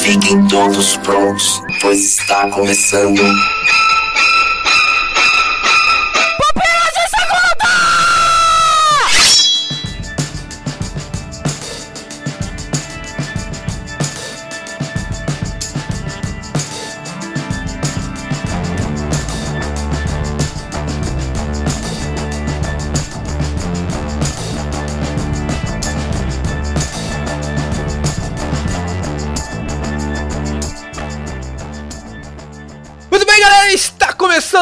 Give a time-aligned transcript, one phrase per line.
[0.00, 3.20] Fiquem todos prontos, pois está começando.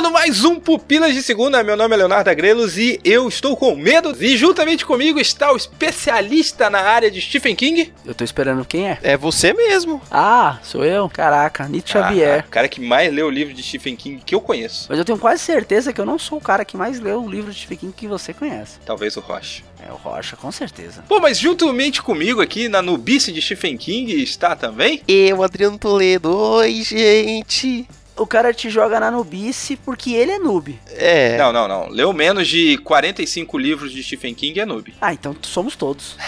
[0.03, 1.63] Começando mais um Pupilas de Segunda.
[1.63, 4.17] Meu nome é Leonardo Agrelos e eu estou com medo.
[4.21, 7.93] E juntamente comigo está o especialista na área de Stephen King.
[8.05, 8.99] Eu tô esperando quem é.
[9.03, 10.03] É você mesmo.
[10.11, 11.09] Ah, sou eu?
[11.09, 12.45] Caraca, Nietzsche Ah, Xavier.
[12.47, 14.87] o cara que mais leu o livro de Stephen King que eu conheço.
[14.89, 17.31] Mas eu tenho quase certeza que eu não sou o cara que mais leu o
[17.31, 18.79] livro de Stephen King que você conhece.
[18.85, 19.63] Talvez o Rocha.
[19.87, 21.05] É o Rocha, com certeza.
[21.09, 25.01] Bom, mas juntamente comigo aqui na nubice de Stephen King está também.
[25.07, 26.37] Eu, Adriano Toledo.
[26.37, 27.87] Oi, gente.
[28.17, 30.79] O cara te joga na nubice porque ele é noob.
[30.91, 31.37] É.
[31.39, 31.89] Não, não, não.
[31.89, 34.95] Leu menos de 45 livros de Stephen King é noob.
[35.01, 36.17] Ah, então somos todos.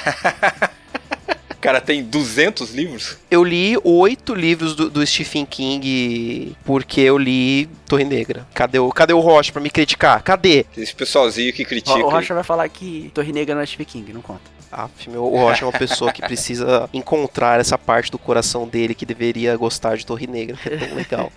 [1.50, 3.16] O cara tem 200 livros.
[3.30, 8.46] Eu li oito livros do, do Stephen King porque eu li Torre Negra.
[8.52, 10.22] Cadê o, cadê o Rocha pra me criticar?
[10.22, 10.66] Cadê?
[10.76, 11.96] Esse pessoalzinho que critica.
[12.04, 14.42] O Rocha vai falar que Torre Negra não é Stephen King, não conta.
[14.76, 18.92] Ah, meu, o Rocha é uma pessoa que precisa encontrar essa parte do coração dele
[18.92, 21.32] que deveria gostar de Torre Negra, que é tão legal.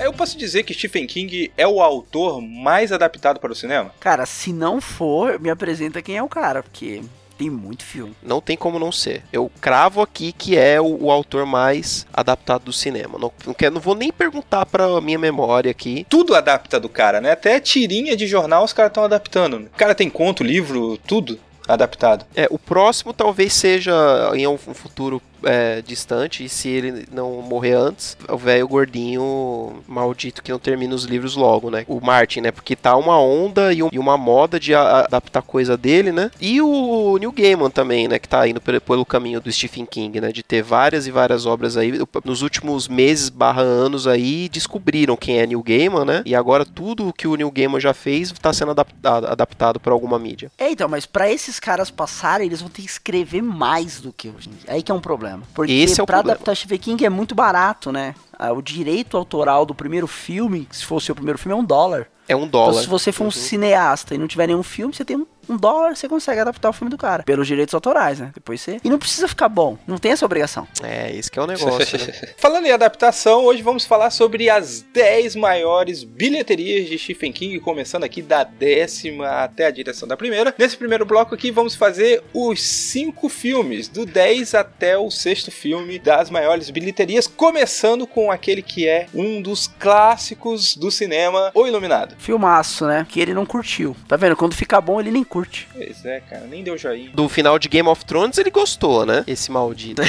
[0.00, 3.92] Eu posso dizer que Stephen King é o autor mais adaptado para o cinema?
[4.00, 7.02] Cara, se não for, me apresenta quem é o cara, porque
[7.36, 8.14] tem muito filme.
[8.22, 9.22] Não tem como não ser.
[9.32, 13.18] Eu cravo aqui que é o, o autor mais adaptado do cinema.
[13.18, 16.06] Não, não, quero, não vou nem perguntar pra minha memória aqui.
[16.08, 17.32] Tudo adapta do cara, né?
[17.32, 19.58] Até tirinha de jornal os caras estão adaptando.
[19.58, 21.38] O cara tem conto, livro, tudo
[21.68, 22.24] adaptado.
[22.34, 23.92] É, o próximo talvez seja
[24.34, 30.42] em um futuro é, distante, e se ele não morrer antes, o velho gordinho maldito
[30.42, 31.84] que não termina os livros logo, né?
[31.88, 32.50] O Martin, né?
[32.50, 36.30] Porque tá uma onda e, um- e uma moda de adaptar coisa dele, né?
[36.40, 38.18] E o Neil Gaiman também, né?
[38.18, 40.32] Que tá indo pelo, caminho do Stephen King, né?
[40.32, 41.92] De ter várias e várias obras aí.
[42.24, 46.22] Nos últimos meses barra anos aí, descobriram quem é Neil Gaiman, né?
[46.26, 50.18] E agora tudo que o Neil Gaiman já fez tá sendo adaptado, adaptado para alguma
[50.18, 50.50] mídia.
[50.58, 54.28] É, então, mas pra esses caras passarem, eles vão ter que escrever mais do que
[54.28, 54.50] hoje.
[54.66, 55.35] Aí que é um problema.
[55.54, 56.34] Porque Esse é o pra problema.
[56.36, 58.14] adaptar Stephen King é muito barato, né?
[58.38, 62.08] Ah, O direito autoral do primeiro filme, se for o primeiro filme, é um dólar.
[62.28, 62.70] É um dólar.
[62.72, 63.30] Então, se você for um Uhum.
[63.30, 66.72] cineasta e não tiver nenhum filme, você tem um, um dólar, você consegue adaptar o
[66.72, 67.22] filme do cara.
[67.22, 68.30] Pelos direitos autorais, né?
[68.34, 68.80] Depois você.
[68.82, 69.78] E não precisa ficar bom.
[69.86, 70.66] Não tem essa obrigação.
[70.82, 72.12] É, esse que é o negócio, né?
[72.36, 78.02] Falando em adaptação, hoje vamos falar sobre as 10 maiores bilheterias de Stephen King, começando
[78.04, 80.52] aqui da décima até a direção da primeira.
[80.58, 85.98] Nesse primeiro bloco aqui, vamos fazer os 5 filmes, do 10 até o sexto filme
[85.98, 92.15] das maiores bilheterias, começando com aquele que é um dos clássicos do cinema, O Iluminado.
[92.18, 93.06] Filmaço, né?
[93.08, 93.94] Que ele não curtiu.
[94.08, 94.34] Tá vendo?
[94.36, 95.68] Quando fica bom, ele nem curte.
[95.72, 97.10] Pois é, cara, nem deu joinha.
[97.10, 99.22] Do final de Game of Thrones ele gostou, né?
[99.26, 100.02] Esse maldito.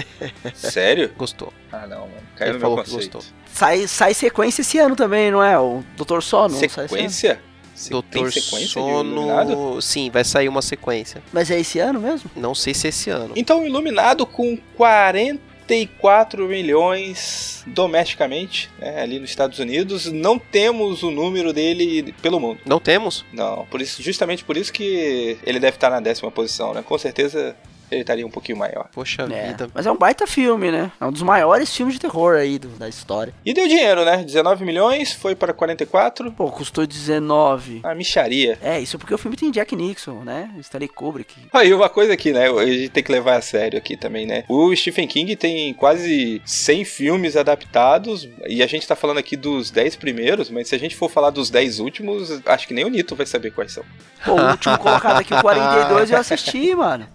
[0.54, 1.10] Sério?
[1.16, 1.52] Gostou.
[1.72, 2.12] Ah, não, mano.
[2.36, 3.22] Caiu Ele no meu falou que gostou.
[3.52, 5.58] Sai, sai sequência esse ano também, não é?
[5.58, 6.54] O Doutor Sono.
[6.56, 7.40] Sequência?
[7.74, 8.30] Se- Doutor?
[8.32, 9.80] Sono.
[9.82, 11.22] Sim, vai sair uma sequência.
[11.32, 12.30] Mas é esse ano mesmo?
[12.36, 13.32] Não sei se é esse ano.
[13.36, 14.56] Então, o Iluminado com
[15.66, 22.60] 44 milhões domesticamente, né, ali nos Estados Unidos, não temos o número dele pelo mundo.
[22.66, 23.24] Não temos?
[23.32, 26.82] Não, por isso, justamente por isso que ele deve estar na décima posição, né?
[26.82, 27.56] Com certeza
[27.90, 28.88] ele estaria um pouquinho maior.
[28.92, 29.48] Poxa É.
[29.48, 29.68] vida.
[29.74, 30.90] Mas é um baita filme, né?
[31.00, 33.32] É um dos maiores filmes de terror aí do- da história.
[33.44, 34.18] E deu dinheiro, né?
[34.24, 36.32] 19 milhões, foi para 44.
[36.32, 37.80] Pô, custou 19.
[37.82, 38.58] A micharia.
[38.62, 40.50] É, isso porque o filme tem Jack Nixon, né?
[40.60, 41.34] Stanley Kubrick.
[41.52, 42.48] Aí uma coisa aqui, né?
[42.50, 44.44] A gente tem que levar a sério aqui também, né?
[44.48, 49.70] O Stephen King tem quase 100 filmes adaptados e a gente tá falando aqui dos
[49.70, 52.88] 10 primeiros, mas se a gente for falar dos 10 últimos, acho que nem o
[52.88, 53.84] Nito vai saber quais são.
[54.24, 57.06] Pô, o último colocado aqui, o 42, eu assisti, mano.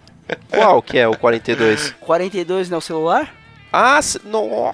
[0.49, 1.91] Qual que é o 42?
[2.01, 3.33] 42 não é o celular?
[3.71, 4.73] Ah, se- no...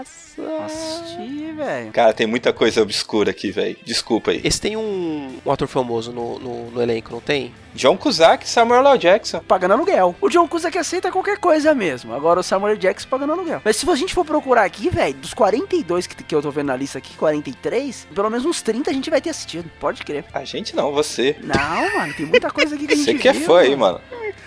[0.00, 1.92] Assisti, velho.
[1.92, 3.76] Cara, tem muita coisa obscura aqui, velho.
[3.84, 4.40] Desculpa aí.
[4.44, 7.52] Esse tem um, um ator famoso no, no, no elenco, não tem?
[7.74, 8.98] John Cusack e Samuel L.
[8.98, 9.40] Jackson.
[9.40, 10.14] Pagando aluguel.
[10.20, 12.14] O John Cusack aceita qualquer coisa mesmo.
[12.14, 12.80] Agora o Samuel L.
[12.80, 13.60] Jackson pagando aluguel.
[13.64, 16.66] Mas se a gente for procurar aqui, velho, dos 42 que, que eu tô vendo
[16.66, 19.70] na lista aqui, 43, pelo menos uns 30 a gente vai ter assistido.
[19.80, 20.24] Pode crer.
[20.32, 21.36] A gente não, você.
[21.42, 23.76] Não, mano, tem muita coisa aqui que a gente Você que é viu, fã aí,
[23.76, 24.00] mano.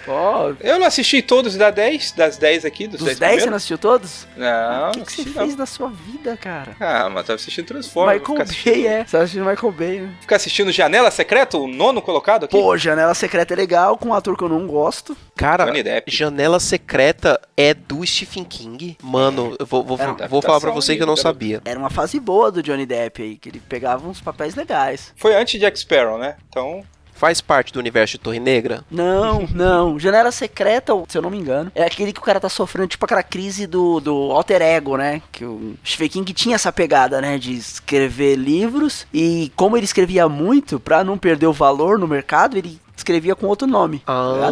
[0.05, 3.49] Pô, Eu não assisti todos da 10, das 10 aqui, dos, dos 10 10 você
[3.49, 4.27] não assistiu todos?
[4.35, 5.57] Não, o que, não que você assisti fez não.
[5.57, 6.75] da sua vida, cara?
[6.79, 8.19] Ah, mas tava assistindo Transformers.
[8.19, 9.05] Michael Ficar assistindo, Bay, é.
[9.05, 10.13] Você tá assistindo Michael Bay, né?
[10.21, 12.57] ficar assistindo Janela Secreta, o nono colocado aqui.
[12.57, 15.15] Pô, Janela Secreta é legal, com um ator que eu não gosto.
[15.35, 16.11] Cara, Johnny Depp.
[16.11, 18.97] Janela Secreta é do Stephen King?
[19.01, 19.97] Mano, eu vou, vou,
[20.29, 21.61] vou falar pra você que eu não sabia.
[21.65, 25.13] Era uma fase boa do Johnny Depp aí, que ele pegava uns papéis legais.
[25.15, 26.35] Foi antes de Jack Sparrow, né?
[26.49, 26.83] Então,
[27.21, 28.83] Faz parte do universo de Torre Negra?
[28.89, 29.99] Não, não.
[29.99, 33.05] Janela Secreta, se eu não me engano, é aquele que o cara tá sofrendo, tipo
[33.05, 35.21] aquela crise do, do alter ego, né?
[35.31, 37.37] Que o Stephen King tinha essa pegada, né?
[37.37, 39.05] De escrever livros.
[39.13, 43.45] E como ele escrevia muito, pra não perder o valor no mercado, ele escrevia com
[43.45, 44.01] outro nome.
[44.07, 44.49] Ah,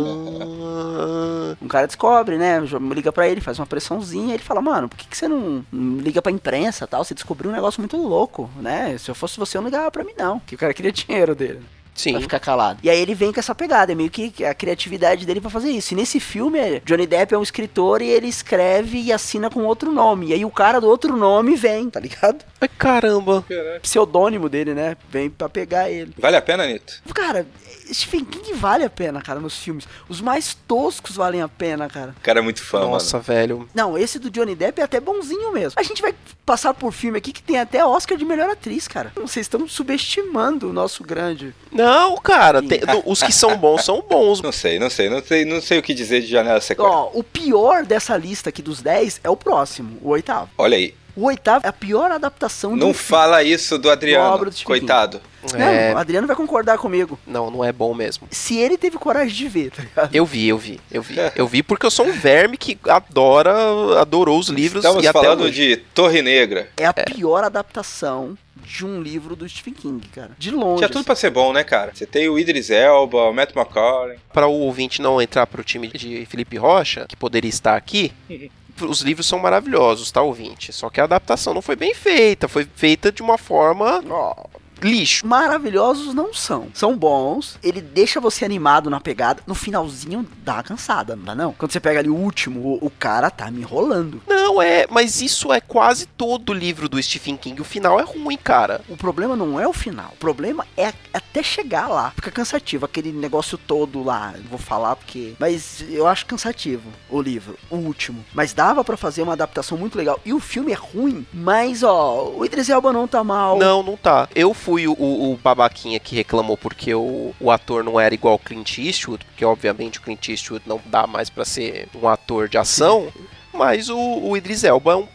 [1.59, 2.61] Um cara descobre, né?
[2.93, 5.97] Liga pra ele, faz uma pressãozinha, ele fala, mano, por que, que você não não
[5.97, 7.03] liga pra imprensa tal?
[7.03, 8.95] Você descobriu um negócio muito louco, né?
[8.99, 10.39] Se eu fosse você, eu não ligava pra mim, não.
[10.39, 11.61] Que o cara queria dinheiro dele.
[11.99, 12.11] Sim.
[12.13, 12.79] Pra ficar calado.
[12.83, 15.69] E aí ele vem com essa pegada, é meio que a criatividade dele pra fazer
[15.69, 15.93] isso.
[15.93, 19.63] E nesse filme, é, Johnny Depp é um escritor e ele escreve e assina com
[19.65, 20.27] outro nome.
[20.27, 22.43] E aí o cara do outro nome vem, tá ligado?
[22.61, 23.43] Ai, caramba.
[23.81, 24.95] Pseudônimo dele, né?
[25.09, 26.13] Vem pra pegar ele.
[26.17, 27.01] vale a pena, Nito?
[27.13, 27.45] Cara,
[27.93, 29.87] Stephen King vale a pena, cara, nos filmes.
[30.07, 32.15] Os mais toscos valem a pena, cara.
[32.17, 33.23] O cara é muito fã, Nossa, mano.
[33.25, 33.69] velho.
[33.73, 35.79] Não, esse do Johnny Depp é até bonzinho mesmo.
[35.79, 36.13] A gente vai
[36.45, 39.11] passar por filme aqui que tem até Oscar de melhor atriz, cara.
[39.15, 41.53] Vocês estão subestimando o nosso grande.
[41.71, 42.61] Não, cara.
[42.61, 44.41] Tem- no- os que são bons são bons.
[44.49, 46.89] Não sei, não sei, não sei, não sei o que dizer de Janela Secreta.
[46.89, 50.49] Ó, o pior dessa lista aqui dos 10 é o próximo, o oitavo.
[50.57, 50.93] Olha aí.
[51.19, 55.19] O oitavo é a pior adaptação de Não fala isso do Adriano, obra do coitado.
[55.19, 55.63] filme.
[55.63, 57.17] É, Não, o Adriano vai concordar comigo.
[57.25, 58.27] não, não é bom mesmo.
[58.31, 60.15] Se ele teve coragem de ver, tá ligado?
[60.15, 61.15] Eu vi, eu vi, eu vi.
[61.35, 63.51] Eu vi porque eu sou um verme que adora,
[63.99, 66.69] adorou os livros Estamos e até falando de Torre Negra.
[66.77, 70.31] É a pior adaptação de um livro do Stephen King, cara.
[70.37, 70.77] De longe.
[70.79, 71.05] Tinha tudo assim.
[71.05, 71.91] pra ser bom, né, cara?
[71.93, 74.17] Você tem o Idris Elba, o Matt McCauley.
[74.31, 78.11] Para o ouvinte não entrar pro time de Felipe Rocha, que poderia estar aqui,
[78.85, 80.71] os livros são maravilhosos, tá, ouvinte?
[80.73, 84.35] Só que a adaptação não foi bem feita, foi feita de uma forma Ó,
[84.81, 85.25] lixo.
[85.25, 86.67] maravilhosos não são.
[86.73, 87.57] São bons.
[87.63, 89.41] Ele deixa você animado na pegada.
[89.45, 91.53] No finalzinho dá uma cansada, não dá não?
[91.53, 94.21] Quando você pega ali o último, o, o cara tá me enrolando.
[94.27, 97.61] Não, é, mas isso é quase todo livro do Stephen King.
[97.61, 98.81] O final é ruim, cara.
[98.89, 100.11] O problema não é o final.
[100.13, 102.11] O problema é até chegar lá.
[102.11, 102.85] Fica cansativo.
[102.85, 104.33] Aquele negócio todo lá.
[104.49, 105.33] Vou falar porque.
[105.39, 107.57] Mas eu acho cansativo o livro.
[107.69, 108.23] O último.
[108.33, 110.19] Mas dava pra fazer uma adaptação muito legal.
[110.25, 111.25] E o filme é ruim.
[111.33, 113.57] Mas, ó, o Idris Elba não tá mal.
[113.57, 114.27] Não, não tá.
[114.35, 118.35] Eu fui o, o- o babaquinha que reclamou porque o, o ator não era igual
[118.35, 122.47] o Clint Eastwood, porque obviamente o Clint Eastwood não dá mais pra ser um ator
[122.49, 123.11] de ação,
[123.53, 125.07] mas o, o Idris Elba é um...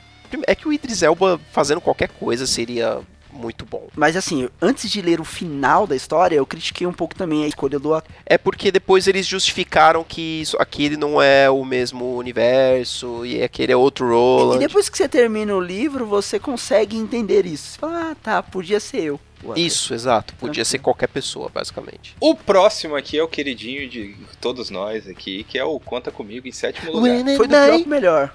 [0.47, 2.99] É que o Idris Elba fazendo qualquer coisa seria
[3.33, 3.89] muito bom.
[3.97, 7.49] Mas assim, antes de ler o final da história, eu critiquei um pouco também a
[7.49, 8.11] escolha do ator.
[8.25, 13.73] É porque depois eles justificaram que isso, aquele não é o mesmo universo e aquele
[13.73, 14.59] é outro E Roland.
[14.59, 17.73] depois que você termina o livro, você consegue entender isso.
[17.73, 19.21] Você fala, ah, tá, podia ser eu.
[19.57, 20.35] Isso, exato.
[20.35, 22.17] Podia ser qualquer pessoa, basicamente.
[22.21, 26.49] O próximo aqui é o queridinho de todos nós aqui, que é o Conta Comigo
[26.49, 27.25] em sétimo lugar.
[27.37, 28.35] Foi do pro melhor.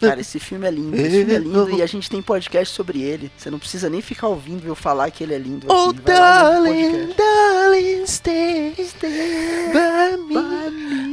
[0.00, 0.96] Cara, esse filme é lindo.
[0.96, 3.30] Esse filme é lindo e a gente tem podcast sobre ele.
[3.36, 5.66] Você não precisa nem ficar ouvindo eu falar que ele é lindo.
[5.70, 5.86] Oh, assim.
[5.86, 10.34] No darling, darling, stay, by me.
[10.34, 11.07] By me.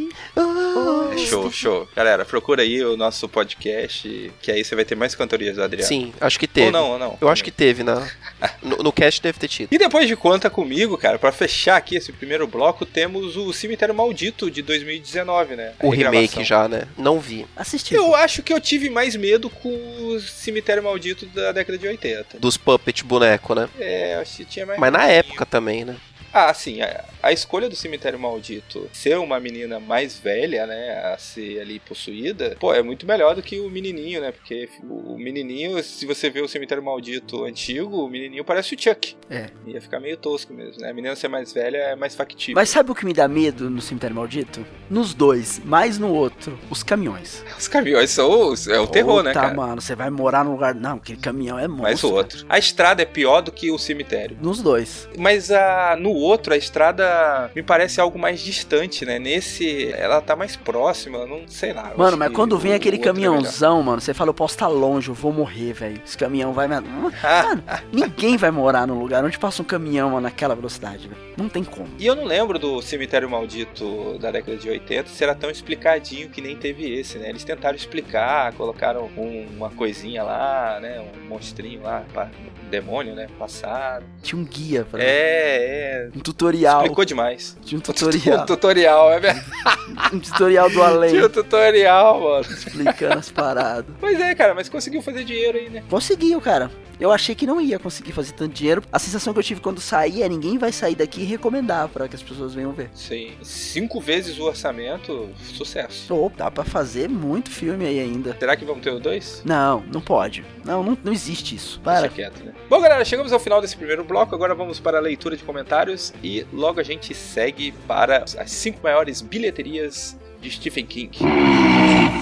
[1.13, 1.87] É show, show.
[1.95, 5.87] Galera, procura aí o nosso podcast, que aí você vai ter mais cantorias do Adriano.
[5.87, 6.67] Sim, acho que teve.
[6.67, 7.17] Ou não, ou não.
[7.21, 8.07] Eu acho que teve, na...
[8.61, 9.69] no, no cast deve ter tido.
[9.71, 13.95] E depois de Conta Comigo, cara, pra fechar aqui esse primeiro bloco, temos o Cemitério
[13.95, 15.73] Maldito de 2019, né?
[15.79, 16.21] A O regravação.
[16.21, 16.83] remake já, né?
[16.97, 17.45] Não vi.
[17.55, 17.93] Assisti.
[17.95, 22.39] Eu acho que eu tive mais medo com o Cemitério Maldito da década de 80.
[22.39, 23.69] Dos puppet boneco, né?
[23.79, 25.95] É, eu acho que tinha mais Mas na época também, né?
[26.37, 31.17] Ah, sim, a, a escolha do Cemitério Maldito ser uma menina mais velha, né, a
[31.17, 35.81] ser ali possuída, pô, é muito melhor do que o menininho, né, porque o menininho,
[35.81, 39.15] se você vê o Cemitério Maldito antigo, o menininho parece o Chuck.
[39.29, 39.47] É.
[39.65, 42.55] Ia ficar meio tosco mesmo, né, a menina ser mais velha é mais factível.
[42.55, 44.65] Mas sabe o que me dá medo no Cemitério Maldito?
[44.89, 47.45] Nos dois, mais no outro, os caminhões.
[47.57, 49.53] Os caminhões são os- é o terror, né, cara.
[49.53, 50.75] mano, você vai morar num lugar...
[50.75, 51.83] Não, aquele caminhão é monstro.
[51.83, 52.45] Mas o outro.
[52.49, 54.37] A estrada é pior do que o cemitério.
[54.41, 55.07] Nos dois.
[55.17, 59.19] Mas a, no outro, a estrada me parece algo mais distante, né?
[59.19, 61.93] Nesse, ela tá mais próxima, não sei lá.
[61.95, 64.67] Mano, mas quando vem o- aquele o é caminhãozão, mano, você fala, eu posso estar
[64.67, 66.01] longe, eu vou morrer, velho.
[66.05, 66.75] Esse caminhão vai me.
[66.85, 71.21] Mano, ninguém vai morar num lugar onde passa um caminhão mano, naquela velocidade, velho.
[71.37, 71.87] Não tem como.
[71.97, 76.29] E eu não lembro do Cemitério Maldito da década de 80 se era tão explicadinho
[76.29, 77.29] que nem teve esse, né?
[77.29, 80.99] Eles tentaram explicar, colocaram um- uma coisinha lá, né?
[81.01, 82.29] Um monstrinho lá, pa-
[82.65, 83.27] um demônio, né?
[83.37, 84.05] Passado.
[84.21, 85.01] Tinha um guia, pra...
[85.01, 86.09] É, é.
[86.15, 86.81] Um tutorial.
[86.81, 87.57] Explicou demais.
[87.63, 88.45] Tinha um Um tutorial.
[88.45, 89.45] tutorial, é verdade.
[90.13, 92.41] um tutorial do além, Tinha um tutorial, mano.
[92.41, 93.85] explicando as paradas.
[93.99, 95.83] Pois é, cara, mas conseguiu fazer dinheiro aí, né?
[95.89, 96.71] Conseguiu, cara.
[96.99, 98.83] Eu achei que não ia conseguir fazer tanto dinheiro.
[98.91, 102.07] A sensação que eu tive quando saí é ninguém vai sair daqui e recomendar pra
[102.07, 102.89] que as pessoas venham ver.
[102.93, 103.31] Sim.
[103.41, 106.13] Cinco vezes o orçamento, sucesso.
[106.13, 108.35] Ou dá pra fazer muito filme aí ainda.
[108.39, 109.41] Será que vamos ter o dois?
[109.45, 110.45] Não, não pode.
[110.63, 111.79] Não, não, não existe isso.
[111.81, 112.01] Para.
[112.01, 112.53] Deixa quieto, né?
[112.69, 114.33] Bom, galera, chegamos ao final desse primeiro bloco.
[114.33, 118.79] Agora vamos para a leitura de comentários e logo a gente segue para as cinco
[118.83, 121.17] maiores bilheterias de Stephen King.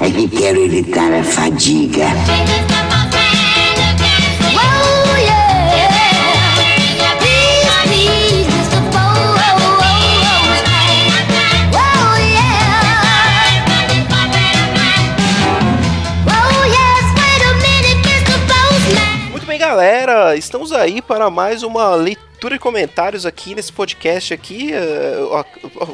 [0.02, 2.06] É que quero evitar a fadiga.
[4.56, 5.53] Whoa, yeah.
[19.74, 24.70] Galera, estamos aí para mais uma leitura de comentários aqui nesse podcast aqui.
[25.32, 25.44] ó,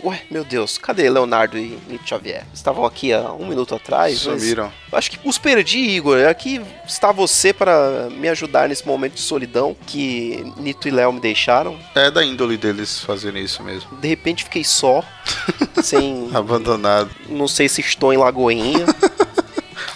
[0.04, 2.46] Ué, meu Deus, cadê Leonardo e Nito Xavier?
[2.54, 4.20] Estavam aqui há um minuto atrás.
[4.20, 4.70] Sumiram.
[4.92, 6.28] Acho que os perdi, Igor.
[6.28, 11.22] Aqui está você para me ajudar nesse momento de solidão que Nito e Léo me
[11.22, 11.80] deixaram.
[11.96, 13.96] É da índole deles fazerem isso mesmo.
[13.96, 15.02] De repente fiquei só,
[15.82, 16.30] sem.
[16.34, 17.10] Abandonado.
[17.30, 18.86] Não sei se estou em Lagoinha.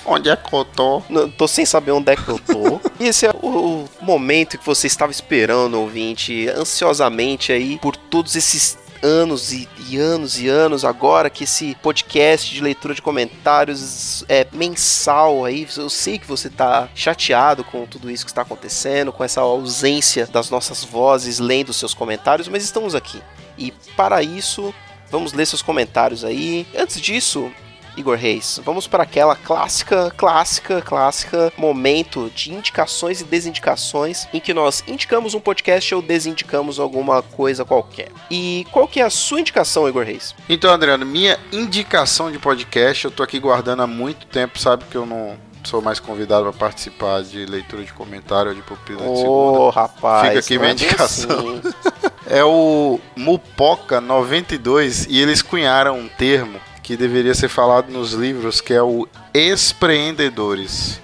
[0.05, 1.01] Onde é que eu tô?
[1.09, 2.79] Não, tô sem saber onde é que eu tô.
[2.99, 8.35] E esse é o, o momento que você estava esperando, ouvinte, ansiosamente aí por todos
[8.35, 14.23] esses anos e, e anos e anos agora que esse podcast de leitura de comentários
[14.29, 15.67] é mensal aí.
[15.75, 20.25] Eu sei que você tá chateado com tudo isso que está acontecendo, com essa ausência
[20.25, 23.21] das nossas vozes lendo seus comentários, mas estamos aqui.
[23.57, 24.73] E para isso,
[25.11, 26.65] vamos ler seus comentários aí.
[26.75, 27.51] Antes disso,
[27.95, 34.53] Igor Reis, vamos para aquela clássica, clássica, clássica momento de indicações e desindicações em que
[34.53, 38.09] nós indicamos um podcast ou desindicamos alguma coisa qualquer.
[38.29, 40.35] E qual que é a sua indicação, Igor Reis?
[40.49, 44.95] Então, Adriano, minha indicação de podcast, eu tô aqui guardando há muito tempo, sabe que
[44.95, 49.17] eu não sou mais convidado para participar de leitura de comentário ou de pupila de
[49.17, 49.29] segunda.
[49.29, 50.27] Ô, rapaz.
[50.27, 51.61] Fica aqui minha indicação.
[52.25, 58.59] É o Mupoca 92 e eles cunharam um termo que deveria ser falado nos livros,
[58.59, 60.99] que é o ex-empreendedores,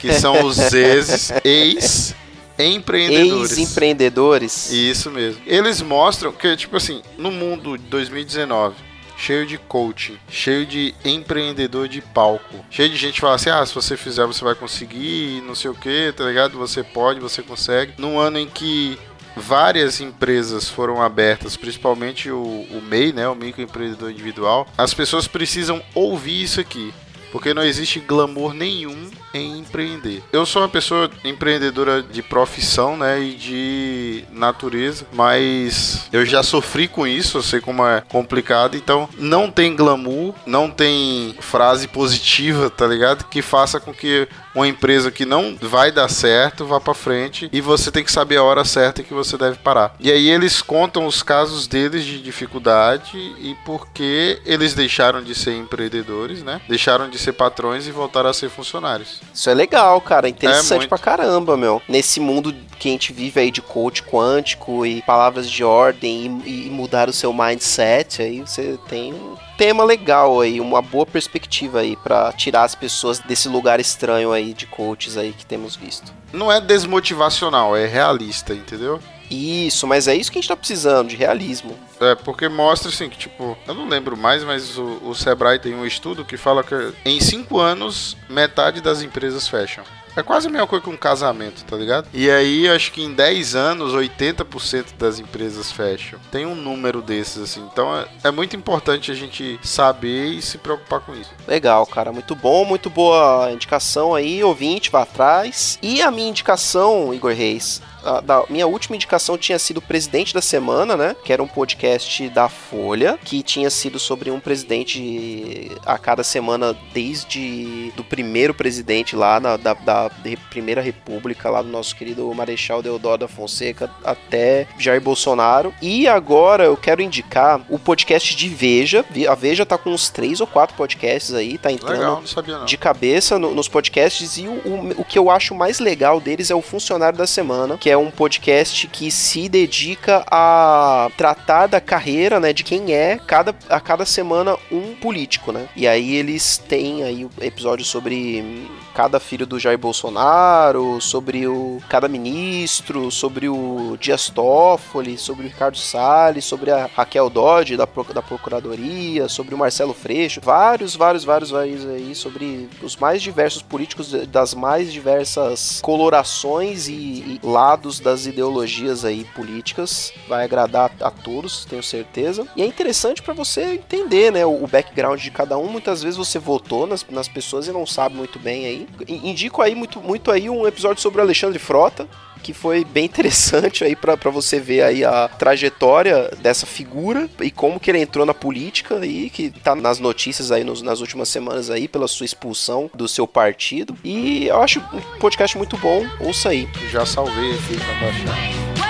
[0.00, 3.52] que são os ex ex-empreendedores.
[3.52, 4.72] Ex-empreendedores.
[4.72, 5.40] Isso mesmo.
[5.46, 8.74] Eles mostram que, tipo assim, no mundo de 2019,
[9.16, 13.64] cheio de coaching, cheio de empreendedor de palco, cheio de gente que fala assim: ah,
[13.64, 16.58] se você fizer, você vai conseguir, não sei o que, tá ligado?
[16.58, 17.92] Você pode, você consegue.
[17.98, 18.98] Num ano em que
[19.40, 22.38] várias empresas foram abertas, principalmente o,
[22.70, 26.92] o MEI, né, o microempreendedor individual, as pessoas precisam ouvir isso aqui.
[27.32, 30.22] Porque não existe glamour nenhum em empreender.
[30.32, 36.88] Eu sou uma pessoa empreendedora de profissão, né, e de natureza, mas eu já sofri
[36.88, 42.68] com isso, eu sei como é complicado, então não tem glamour, não tem frase positiva,
[42.68, 43.24] tá ligado?
[43.28, 47.60] Que faça com que uma empresa que não vai dar certo vá pra frente e
[47.60, 49.94] você tem que saber a hora certa que você deve parar.
[50.00, 55.34] E aí eles contam os casos deles de dificuldade e por que eles deixaram de
[55.34, 56.60] ser empreendedores, né?
[56.68, 59.20] Deixaram de ser patrões e voltaram a ser funcionários.
[59.32, 60.28] Isso é legal, cara.
[60.28, 60.88] Interessante muito.
[60.88, 61.82] pra caramba, meu.
[61.88, 66.66] Nesse mundo que a gente vive aí de coach quântico e palavras de ordem e,
[66.66, 69.14] e mudar o seu mindset, aí você tem
[69.60, 74.54] tema legal aí, uma boa perspectiva aí pra tirar as pessoas desse lugar estranho aí
[74.54, 76.14] de coaches aí que temos visto.
[76.32, 78.98] Não é desmotivacional, é realista, entendeu?
[79.30, 81.78] Isso, mas é isso que a gente tá precisando, de realismo.
[82.00, 85.74] É, porque mostra assim que, tipo, eu não lembro mais, mas o, o Sebrae tem
[85.74, 89.84] um estudo que fala que em 5 anos, metade das empresas fecham.
[90.16, 92.08] É quase a mesma coisa que um casamento, tá ligado?
[92.12, 96.18] E aí, acho que em 10 anos, 80% das empresas fecham.
[96.30, 97.66] Tem um número desses, assim.
[97.72, 101.30] Então, é, é muito importante a gente saber e se preocupar com isso.
[101.46, 105.78] Legal, cara, muito bom, muito boa indicação aí, ouvinte, vá atrás.
[105.82, 110.32] E a minha indicação, Igor Reis, a da minha última indicação tinha sido o Presidente
[110.34, 111.16] da Semana, né?
[111.24, 116.76] Que era um podcast da Folha, que tinha sido sobre um presidente a cada semana
[116.92, 120.10] desde do primeiro presidente lá na, da, da
[120.50, 125.72] Primeira República, lá do nosso querido Marechal Deodoro da Fonseca, até Jair Bolsonaro.
[125.82, 129.04] E agora eu quero indicar o podcast de Veja.
[129.28, 132.58] A Veja tá com uns três ou quatro podcasts aí, tá entrando Legal, não sabia
[132.58, 132.64] não.
[132.64, 136.50] de cabeça no- nos podcasts e o, o, o que eu acho mais legal deles
[136.50, 141.80] é o Funcionário da Semana, que é um podcast que se dedica a tratar da
[141.80, 145.68] carreira, né, de quem é cada, a cada semana um político, né?
[145.74, 148.68] E aí eles têm aí episódios sobre
[149.00, 155.48] cada filho do Jair Bolsonaro, sobre o cada ministro, sobre o Dias Toffoli, sobre o
[155.48, 161.24] Ricardo Salles, sobre a Raquel Dodge da, da Procuradoria, sobre o Marcelo Freixo, vários, vários,
[161.24, 168.00] vários, vários aí sobre os mais diversos políticos das mais diversas colorações e, e lados
[168.00, 170.12] das ideologias aí políticas.
[170.28, 172.46] Vai agradar a todos, tenho certeza.
[172.54, 175.68] E é interessante para você entender, né, o, o background de cada um.
[175.68, 178.89] Muitas vezes você votou nas, nas pessoas e não sabe muito bem aí.
[179.08, 182.06] Indico aí muito, muito aí um episódio sobre o Alexandre Frota,
[182.42, 187.78] que foi bem interessante aí pra você ver aí a trajetória dessa figura e como
[187.78, 191.68] que ele entrou na política aí, que tá nas notícias aí nos- nas últimas semanas
[191.70, 193.94] aí pela sua expulsão do seu partido.
[194.02, 196.68] E eu acho um podcast muito bom, ouça aí.
[196.90, 198.89] Já salvei aqui pra baixar.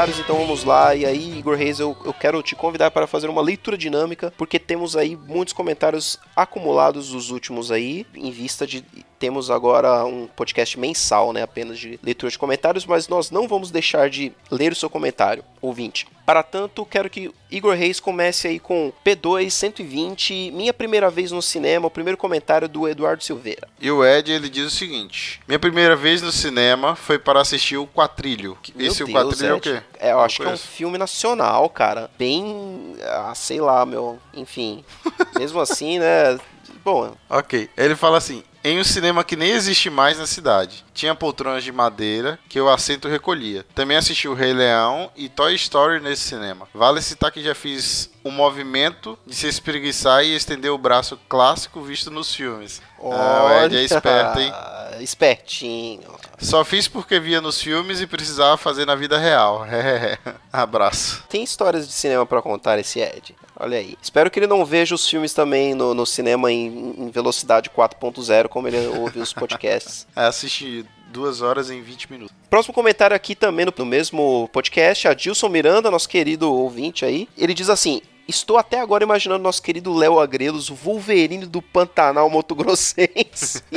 [0.00, 0.94] Comentários, então vamos lá.
[0.94, 4.58] E aí, Igor Reis, eu, eu quero te convidar para fazer uma leitura dinâmica, porque
[4.58, 8.82] temos aí muitos comentários acumulados dos últimos aí, em vista de.
[9.18, 11.42] Temos agora um podcast mensal, né?
[11.42, 15.44] Apenas de leitura de comentários, mas nós não vamos deixar de ler o seu comentário,
[15.60, 16.06] ouvinte.
[16.30, 21.42] Para tanto, quero que Igor Reis comece aí com P2 120, minha primeira vez no
[21.42, 23.66] cinema, o primeiro comentário do Eduardo Silveira.
[23.80, 27.78] E o Ed, ele diz o seguinte: Minha primeira vez no cinema foi para assistir
[27.78, 28.56] o Quatrilho.
[28.76, 29.60] Meu Esse o Deus, Quatrilho é o Ed.
[29.60, 29.82] quê?
[29.98, 30.68] É, eu Não acho que é um conheço.
[30.68, 32.08] filme nacional, cara.
[32.16, 32.94] Bem.
[33.02, 34.16] Ah, sei lá, meu.
[34.32, 34.84] Enfim.
[35.36, 36.38] Mesmo assim, né?
[36.84, 37.68] Bom, Ok.
[37.76, 40.84] Ele fala assim: em um cinema que nem existe mais na cidade.
[40.94, 43.64] Tinha poltronas de madeira que o assento recolhia.
[43.74, 46.68] Também assisti o Rei Leão e Toy Story nesse cinema.
[46.74, 51.80] Vale citar que já fiz o movimento de se espreguiçar e estender o braço clássico
[51.80, 52.82] visto nos filmes.
[52.98, 54.52] Ah, o Ed é olha, esperto, hein?
[55.00, 56.14] Espertinho.
[56.38, 59.66] Só fiz porque via nos filmes e precisava fazer na vida real.
[60.52, 61.24] Abraço.
[61.28, 63.34] Tem histórias de cinema pra contar esse Ed.
[63.58, 63.96] Olha aí.
[64.02, 68.48] Espero que ele não veja os filmes também no, no cinema em, em velocidade 4.0,
[68.48, 70.06] como ele ouve os podcasts.
[70.16, 72.36] É, Assisti duas horas em 20 minutos.
[72.48, 77.28] Próximo comentário aqui também no, no mesmo podcast, Adilson Miranda, nosso querido ouvinte aí.
[77.36, 78.00] Ele diz assim:
[78.30, 83.62] Estou até agora imaginando nosso querido Léo Agrelos, o Wolverine do Pantanal Mato Grossense,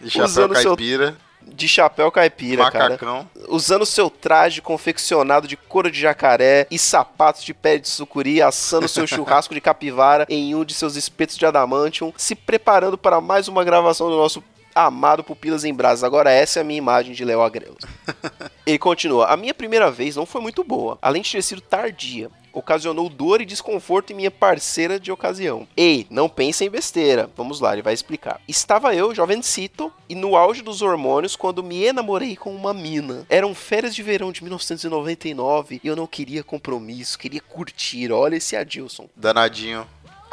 [0.00, 2.84] De chapéu Usando seu- caipira, de chapéu caipira, cara.
[2.90, 3.28] macacão.
[3.48, 8.88] Usando seu traje confeccionado de couro de jacaré e sapatos de pele de sucuri, assando
[8.88, 13.48] seu churrasco de capivara em um de seus espetos de adamantium, se preparando para mais
[13.48, 14.42] uma gravação do nosso
[14.74, 16.04] amado Pupilas em Brasas.
[16.04, 17.84] Agora essa é a minha imagem de Léo Agrelos.
[18.66, 22.30] Ele continua: A minha primeira vez não foi muito boa, além de ter sido tardia.
[22.52, 25.66] Ocasionou dor e desconforto em minha parceira de ocasião.
[25.76, 27.28] Ei, não pense em besteira.
[27.36, 28.40] Vamos lá, ele vai explicar.
[28.46, 33.26] Estava eu, jovencito, e no auge dos hormônios quando me enamorei com uma mina.
[33.28, 38.12] Eram férias de verão de 1999 e eu não queria compromisso, queria curtir.
[38.12, 39.08] Olha esse Adilson.
[39.16, 39.84] Danadinho.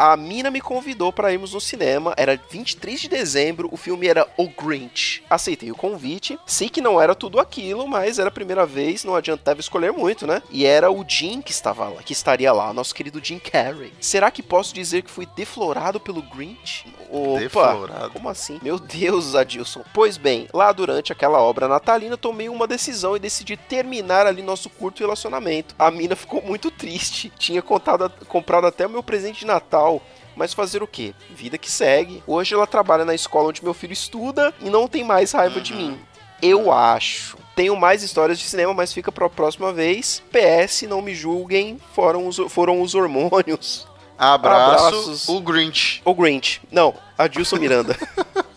[0.02, 2.16] A mina me convidou para irmos no cinema.
[2.18, 5.24] Era 23 de dezembro, o filme era O Grinch.
[5.30, 6.40] Aceitei o convite.
[6.44, 10.26] Sei que não era tudo aquilo, mas era a primeira vez, não adiantava escolher muito,
[10.26, 10.42] né?
[10.50, 13.94] E era o Jim que estava lá, que estaria lá, nosso querido Jim Carrey.
[14.02, 16.92] Será que posso dizer que fui deflorado pelo Grinch?
[17.12, 18.10] Opa, Deflorado.
[18.10, 18.60] como assim?
[18.64, 19.84] Meu Deus, Adilson.
[19.94, 24.68] Pois bem, lá durante aquela obra natalina, tomei uma decisão e decidi terminar ali nosso
[24.70, 25.76] curto relacionamento.
[25.78, 27.32] A mina ficou muito triste.
[27.38, 29.91] Tinha contado, comprado até o meu presente de Natal.
[30.36, 31.14] Mas fazer o quê?
[31.30, 32.24] Vida que segue.
[32.26, 35.74] Hoje ela trabalha na escola onde meu filho estuda e não tem mais raiva de
[35.74, 36.00] mim.
[36.42, 37.38] Eu acho.
[37.56, 40.24] Tenho mais histórias de cinema, mas fica pra próxima vez.
[40.32, 43.88] PS, não me julguem, foram os, foram os hormônios.
[44.18, 45.30] Abraço, Abraços.
[45.30, 46.02] o Grinch.
[46.06, 46.62] O Grinch.
[46.72, 47.98] Não, Adilson Miranda.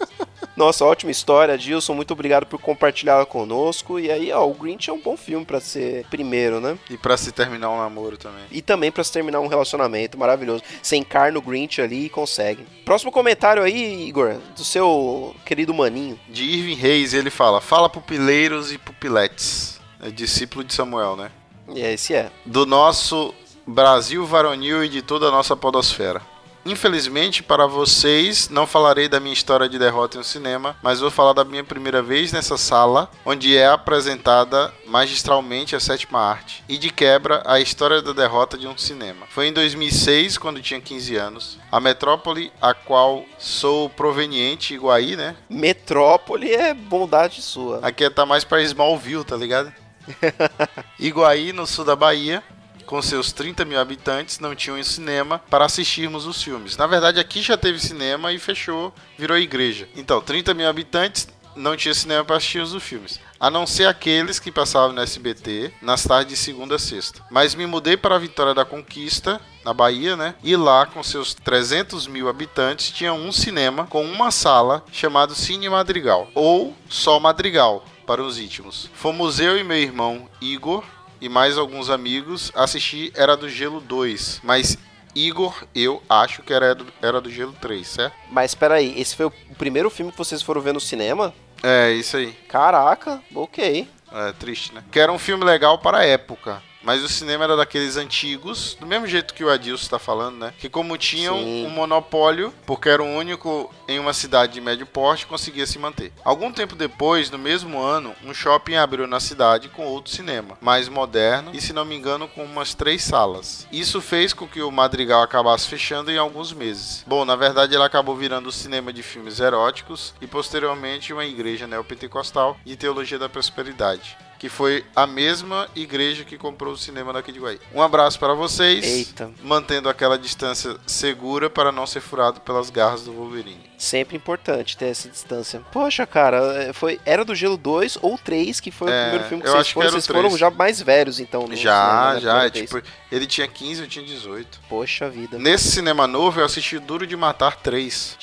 [0.56, 1.94] Nossa, ótima história, Adilson.
[1.94, 3.98] Muito obrigado por compartilhá-la conosco.
[3.98, 6.78] E aí, ó, o Grinch é um bom filme pra ser primeiro, né?
[6.88, 8.44] E pra se terminar um namoro também.
[8.50, 10.62] E também pra se terminar um relacionamento maravilhoso.
[10.80, 12.64] Você encarna o Grinch ali e consegue.
[12.84, 16.18] Próximo comentário aí, Igor, do seu querido maninho.
[16.28, 19.80] De Irving Reis, ele fala: Fala pupileiros e pupiletes.
[20.00, 21.30] É discípulo de Samuel, né?
[21.74, 22.30] E esse é.
[22.44, 23.34] Do nosso
[23.66, 26.20] Brasil varonil e de toda a nossa podosfera.
[26.64, 31.10] Infelizmente, para vocês, não falarei da minha história de derrota em um cinema, mas vou
[31.10, 36.78] falar da minha primeira vez nessa sala, onde é apresentada magistralmente a sétima arte, e
[36.78, 39.26] de quebra a história da derrota de um cinema.
[39.28, 41.58] Foi em 2006, quando tinha 15 anos.
[41.70, 45.36] A metrópole a qual sou proveniente, Iguaí, né?
[45.50, 47.80] Metrópole é bondade sua.
[47.82, 49.72] Aqui tá mais pra Smallville, tá ligado?
[50.98, 52.42] Iguaí, no sul da Bahia,
[52.86, 56.76] com seus 30 mil habitantes, não tinha um cinema para assistirmos os filmes.
[56.76, 59.88] Na verdade, aqui já teve cinema e fechou, virou igreja.
[59.96, 63.20] Então, 30 mil habitantes, não tinha cinema para assistir os filmes.
[63.38, 67.20] A não ser aqueles que passavam no SBT nas tardes de segunda a sexta.
[67.30, 70.34] Mas me mudei para a Vitória da Conquista, na Bahia, né?
[70.42, 75.68] E lá, com seus 300 mil habitantes, tinha um cinema com uma sala chamado Cine
[75.68, 76.28] Madrigal.
[76.34, 78.90] Ou só Madrigal, para os íntimos.
[78.94, 80.84] Fomos eu e meu irmão Igor
[81.24, 84.42] e mais alguns amigos assistir Era do Gelo 2.
[84.44, 84.76] Mas
[85.14, 88.14] Igor, eu acho que era do, era do Gelo 3, certo?
[88.30, 91.32] Mas espera aí, esse foi o primeiro filme que vocês foram ver no cinema?
[91.62, 92.32] É, isso aí.
[92.46, 93.88] Caraca, ok.
[94.12, 94.84] É triste, né?
[94.92, 96.62] Que era um filme legal para a época.
[96.84, 100.54] Mas o cinema era daqueles antigos, do mesmo jeito que o Adilson está falando, né?
[100.58, 101.66] Que como tinham Sim.
[101.66, 106.12] um monopólio, porque era o único em uma cidade de médio porte, conseguia se manter.
[106.22, 110.88] Algum tempo depois, no mesmo ano, um shopping abriu na cidade com outro cinema, mais
[110.88, 113.66] moderno e, se não me engano, com umas três salas.
[113.72, 117.02] Isso fez com que o Madrigal acabasse fechando em alguns meses.
[117.06, 121.66] Bom, na verdade, ele acabou virando o cinema de filmes eróticos e, posteriormente, uma igreja
[121.66, 127.32] neopentecostal de teologia da prosperidade que foi a mesma igreja que comprou o cinema daqui
[127.32, 127.58] de Guaí.
[127.74, 129.30] Um abraço para vocês, Eita.
[129.42, 133.72] mantendo aquela distância segura para não ser furado pelas garras do Wolverine.
[133.78, 135.60] Sempre importante ter essa distância.
[135.72, 139.28] Poxa, cara, é, foi Era do Gelo 2 ou 3, que foi É, o primeiro
[139.28, 139.88] filme que eu vocês acho que foram.
[139.88, 140.38] o Vocês foram 3.
[140.40, 141.46] já mais velhos, então.
[141.52, 144.60] Já, né, já, é tipo, ele tinha 15, eu tinha 18.
[144.68, 145.38] Poxa vida.
[145.38, 148.16] Nesse cinema novo eu assisti Duro de Matar 3.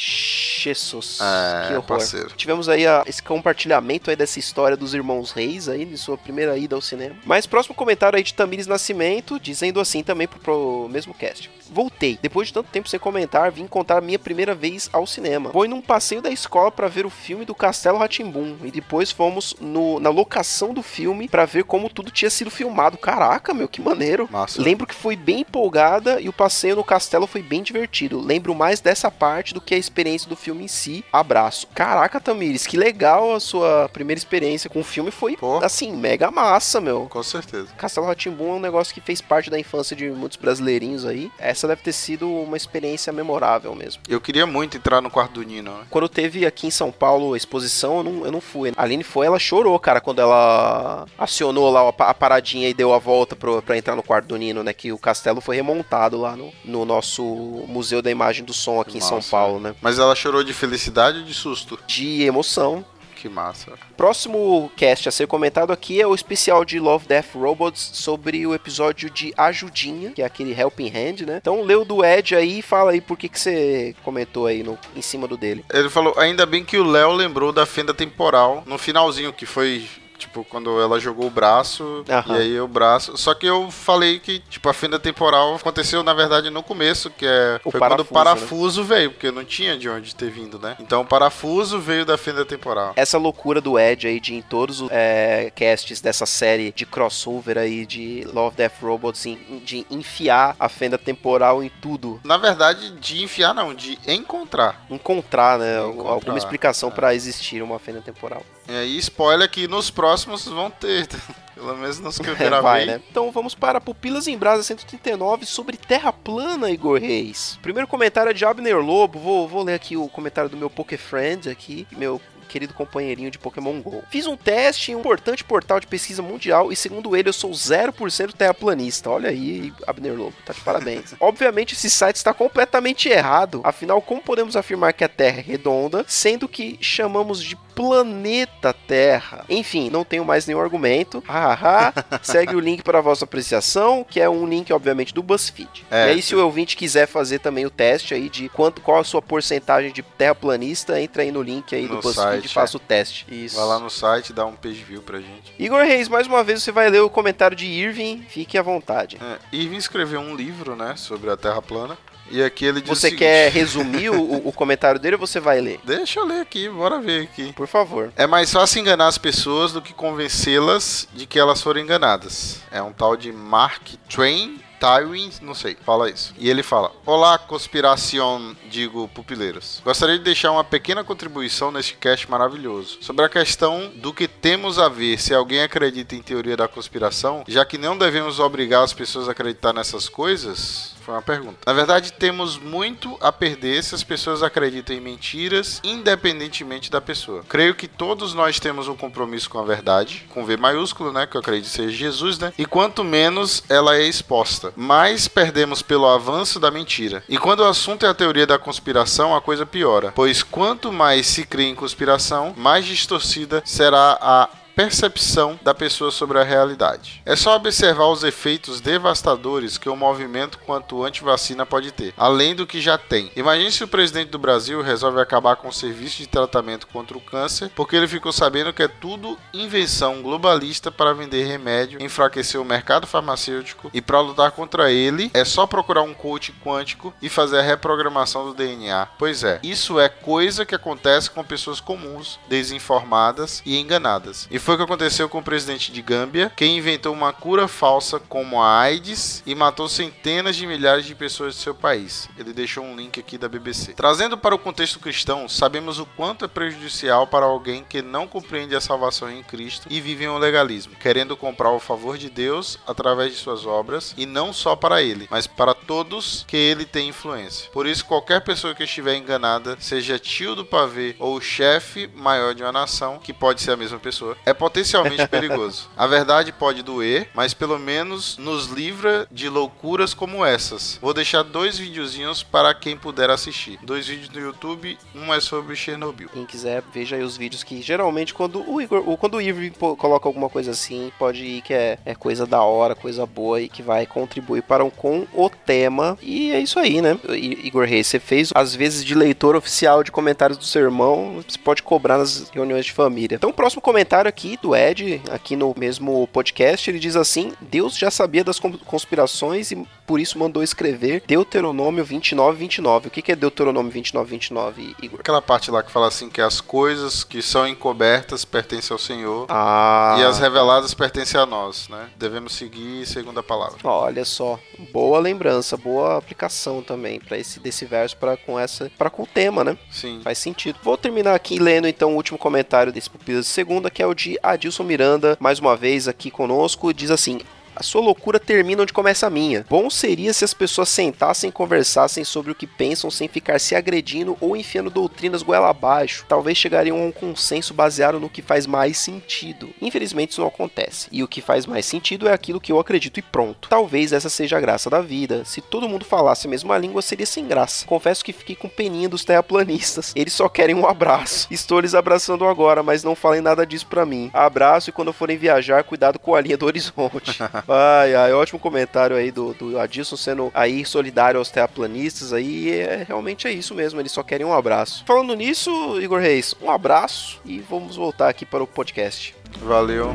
[0.64, 1.84] Jesus, É, que horror.
[1.84, 2.30] parceiro.
[2.36, 6.58] Tivemos aí a- esse compartilhamento aí dessa história dos irmãos Reis aí, de sua primeira
[6.58, 7.16] ida ao cinema.
[7.26, 11.50] Mas próximo comentário aí de Tamires Nascimento, dizendo assim também pro, pro mesmo cast.
[11.70, 12.20] Voltei.
[12.22, 15.52] Depois de tanto tempo sem comentar, vim contar a minha primeira vez ao cinema.
[15.52, 19.56] Foi num passeio da escola para ver o filme do Castelo Ratimbum e depois fomos
[19.60, 22.98] no- na locação do filme para ver como tudo tinha sido filmado.
[22.98, 24.28] Caraca, meu, que maneiro.
[24.30, 24.62] Massa.
[24.62, 28.20] Lembro que fui bem empolgada e o passeio no castelo foi bem divertido.
[28.20, 31.06] Lembro mais dessa parte do que a experiência do filme em si.
[31.14, 31.68] Abraço.
[31.74, 35.12] Caraca, Tamires, que legal a sua primeira experiência com o filme.
[35.12, 35.58] Foi, Pô.
[35.64, 37.08] assim, mega massa, meu.
[37.10, 37.68] Com certeza.
[37.78, 41.32] Castelo Ratimbum é um negócio que fez parte da infância de muitos brasileirinhos aí.
[41.38, 44.02] Essa deve ter sido uma experiência memorável mesmo.
[44.10, 45.84] Eu queria muito entrar no quarto do Nino, né?
[45.90, 48.72] Quando teve aqui em São Paulo a exposição, eu não, eu não fui.
[48.76, 52.74] A Aline foi, ela chorou, cara, quando ela acionou lá a, pa- a paradinha e
[52.74, 54.74] deu a volta pro, pra entrar no quarto do Nino, né?
[54.74, 57.24] Que o castelo foi remontado lá no, no nosso
[57.68, 59.76] Museu da Imagem do Som aqui em São Paulo, né?
[59.82, 61.78] Mas ela chorou de felicidade ou de susto?
[61.88, 62.86] De emoção.
[63.22, 63.74] Que massa.
[63.96, 68.56] Próximo cast a ser comentado aqui é o especial de Love, Death, Robots sobre o
[68.56, 71.38] episódio de Ajudinha, que é aquele Helping Hand, né?
[71.40, 74.76] Então o do Ed aí e fala aí por que, que você comentou aí no,
[74.96, 75.64] em cima do dele.
[75.72, 79.88] Ele falou, ainda bem que o Léo lembrou da fenda temporal no finalzinho, que foi,
[80.22, 82.38] tipo, quando ela jogou o braço, Aham.
[82.38, 83.18] e aí o braço.
[83.18, 87.26] Só que eu falei que, tipo, a fenda temporal aconteceu, na verdade, no começo, que
[87.26, 87.60] é.
[87.66, 90.76] O foi quando o parafuso, parafuso veio, porque não tinha de onde ter vindo, né?
[90.80, 92.94] Então o parafuso veio da fenda temporal.
[92.96, 97.58] Essa loucura do Ed aí de em todos os é, casts dessa série de crossover
[97.58, 99.24] aí de Love, Death, Robots,
[99.64, 102.20] de enfiar a fenda temporal em tudo.
[102.24, 104.86] Na verdade, de enfiar, não, de encontrar.
[104.90, 105.80] Encontrar, né?
[105.80, 106.92] Encontrar, alguma explicação é.
[106.92, 108.44] pra existir uma fenda temporal.
[108.70, 110.11] E aí, spoiler que nos próximos
[110.50, 111.08] vão ter.
[111.54, 112.62] Pelo menos nos que eu gravei.
[112.62, 113.02] Vai, né?
[113.10, 117.60] Então vamos para Pupilas em Brasa 139 sobre Terra Plana, Igor Reis.
[117.62, 119.20] Primeiro comentário é de Abner Lobo.
[119.20, 122.20] Vou, vou ler aqui o comentário do meu Pokéfriend aqui, meu
[122.52, 124.04] querido companheirinho de Pokémon GO.
[124.10, 127.52] Fiz um teste em um importante portal de pesquisa mundial e segundo ele eu sou
[127.52, 129.10] 0% terraplanista.
[129.10, 131.16] Olha aí, Abner Lobo, tá de parabéns.
[131.22, 133.62] Obviamente esse site está completamente errado.
[133.64, 139.46] Afinal, como podemos afirmar que a Terra é redonda, sendo que chamamos de planeta Terra?
[139.50, 141.24] Enfim, não tenho mais nenhum argumento.
[141.28, 141.94] Hahaha.
[142.22, 145.86] Segue o link para a vossa apreciação, que é um link, obviamente, do BuzzFeed.
[145.90, 149.00] É, e aí, se o ouvinte quiser fazer também o teste aí de quanto, qual
[149.00, 152.50] a sua porcentagem de terraplanista, entra aí no link aí No do BuzzFeed site, e
[152.50, 152.78] faça é.
[152.78, 153.26] o teste.
[153.30, 153.56] Isso.
[153.56, 155.54] Vai lá no site, dá um page view pra gente.
[155.58, 159.18] Igor Reis, mais uma vez você vai ler o comentário de Irving, fique à vontade.
[159.22, 161.98] É, Irving escreveu um livro, né, sobre a Terra plana.
[162.32, 165.60] E aqui ele diz Você seguinte- quer resumir o, o comentário dele ou você vai
[165.62, 165.80] ler?
[165.86, 167.52] Deixa eu ler aqui, bora ver aqui.
[167.54, 168.12] Por favor.
[168.16, 172.60] É mais fácil enganar as pessoas do que convencê-las de que elas foram enganadas.
[172.72, 176.34] É um tal de Mark Twain Tywin, não sei, fala isso.
[176.40, 179.80] E ele fala: Olá, conspiração, digo pupileiros.
[179.84, 184.80] Gostaria de deixar uma pequena contribuição neste cast maravilhoso sobre a questão do que temos
[184.80, 188.92] a ver se alguém acredita em teoria da conspiração, já que não devemos obrigar as
[188.92, 190.96] pessoas a acreditar nessas coisas.
[191.02, 191.58] Foi uma pergunta.
[191.66, 197.44] Na verdade, temos muito a perder se as pessoas acreditam em mentiras, independentemente da pessoa.
[197.48, 201.26] Creio que todos nós temos um compromisso com a verdade, com V maiúsculo, né?
[201.26, 202.54] Que eu acredito seja Jesus, né?
[202.58, 207.24] E quanto menos ela é exposta, mais perdemos pelo avanço da mentira.
[207.28, 210.12] E quando o assunto é a teoria da conspiração, a coisa piora.
[210.16, 216.40] Pois quanto mais se crê em conspiração, mais distorcida será a percepção da pessoa sobre
[216.40, 217.22] a realidade.
[217.26, 222.68] É só observar os efeitos devastadores que o movimento quanto antivacina pode ter, além do
[222.68, 223.32] que já tem.
[223.36, 227.22] Imagine se o presidente do Brasil resolve acabar com o serviço de tratamento contra o
[227.22, 232.66] câncer porque ele ficou sabendo que é tudo invenção globalista para vender remédio, enfraquecer o
[232.66, 237.60] mercado farmacêutico e para lutar contra ele é só procurar um coach quântico e fazer
[237.60, 239.08] a reprogramação do DNA.
[239.18, 244.48] Pois é, isso é coisa que acontece com pessoas comuns, desinformadas e enganadas.
[244.50, 248.20] E foi o que aconteceu com o presidente de Gâmbia, que inventou uma cura falsa
[248.20, 252.30] como a AIDS e matou centenas de milhares de pessoas de seu país.
[252.38, 253.94] Ele deixou um link aqui da BBC.
[253.94, 258.76] Trazendo para o contexto cristão, sabemos o quanto é prejudicial para alguém que não compreende
[258.76, 262.80] a salvação em Cristo e vive em um legalismo, querendo comprar o favor de Deus
[262.88, 267.10] através de suas obras e não só para ele, mas para todos que ele tem
[267.10, 267.70] influência.
[267.72, 272.64] Por isso, qualquer pessoa que estiver enganada, seja tio do pavê ou chefe maior de
[272.64, 275.90] uma nação, que pode ser a mesma pessoa, é potencialmente perigoso.
[275.96, 280.98] A verdade pode doer, mas pelo menos nos livra de loucuras como essas.
[281.02, 283.80] Vou deixar dois videozinhos para quem puder assistir.
[283.84, 286.30] Dois vídeos no YouTube, um é sobre Chernobyl.
[286.30, 290.28] Quem quiser, veja aí os vídeos que geralmente quando o Igor, quando o Irving coloca
[290.28, 293.82] alguma coisa assim, pode ir que é, é coisa da hora, coisa boa e que
[293.82, 296.18] vai contribuir para um, com o tema.
[296.22, 297.18] E é isso aí, né?
[297.30, 301.58] Igor Reis, você fez às vezes de leitor oficial de comentários do seu irmão, você
[301.58, 303.36] pode cobrar nas reuniões de família.
[303.36, 307.98] Então, o próximo comentário aqui do Ed, aqui no mesmo podcast, ele diz assim: Deus
[307.98, 313.08] já sabia das con- conspirações e por isso mandou escrever Deuteronômio 29, 29.
[313.08, 315.20] O que que é Deuteronômio 29, 29, Igor?
[315.20, 319.46] Aquela parte lá que fala assim que as coisas que são encobertas pertencem ao Senhor
[319.50, 322.10] Ah, e as reveladas pertencem a nós, né?
[322.18, 323.78] Devemos seguir segundo a palavra.
[323.84, 324.60] Olha só,
[324.92, 329.28] boa lembrança, boa aplicação também para esse desse verso para com essa, para com o
[329.28, 329.78] tema, né?
[329.90, 330.20] Sim.
[330.24, 330.78] Faz sentido.
[330.84, 334.14] Vou terminar aqui lendo então o último comentário desse Pupilas de Segunda, que é o
[334.32, 337.42] de Adilson Miranda, mais uma vez aqui conosco, diz assim:
[337.82, 339.66] a sua loucura termina onde começa a minha.
[339.68, 343.76] Bom seria se as pessoas sentassem e conversassem sobre o que pensam sem ficar se
[343.76, 346.24] agredindo ou enfiando doutrinas goela abaixo.
[346.30, 349.72] Talvez chegariam a um consenso baseado no que faz mais sentido.
[349.82, 351.08] Infelizmente isso não acontece.
[351.12, 353.68] E o que faz mais sentido é aquilo que eu acredito e pronto.
[353.68, 355.44] Talvez essa seja a graça da vida.
[355.44, 357.88] Se todo mundo falasse a mesma língua, seria sem graça.
[357.88, 360.14] Confesso que fiquei com peninha dos terraplanistas.
[360.16, 361.48] Eles só querem um abraço.
[361.50, 364.30] Estou lhes abraçando agora, mas não falem nada disso pra mim.
[364.32, 367.42] Abraço e quando forem viajar, cuidado com a linha do horizonte.
[367.74, 372.68] Ai, ai, ótimo comentário aí do, do Adilson sendo aí solidário aos terraplanistas aí.
[372.68, 375.06] e É, realmente é isso mesmo, eles só querem um abraço.
[375.08, 379.34] Falando nisso, Igor Reis, um abraço e vamos voltar aqui para o podcast.
[379.60, 380.14] Valeu.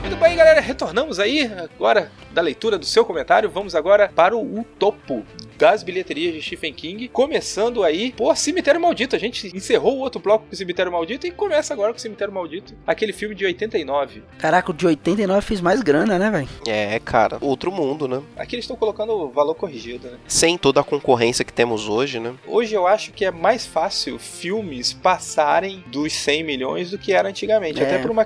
[0.00, 3.50] Muito bem, galera, retornamos aí agora da leitura do seu comentário.
[3.50, 5.26] Vamos agora para o topo
[5.58, 9.16] das bilheterias de Stephen King, começando aí por Cemitério Maldito.
[9.16, 12.00] A gente encerrou o outro bloco com o Cemitério Maldito e começa agora com o
[12.00, 14.22] Cemitério Maldito, aquele filme de 89.
[14.38, 16.48] Caraca, o de 89 fez mais grana, né, velho?
[16.66, 18.22] É, cara, outro mundo, né?
[18.36, 20.18] Aqui eles estão colocando o valor corrigido, né?
[20.28, 22.34] Sem toda a concorrência que temos hoje, né?
[22.46, 27.28] Hoje eu acho que é mais fácil filmes passarem dos 100 milhões do que era
[27.28, 27.84] antigamente, É.
[27.86, 28.24] até por uma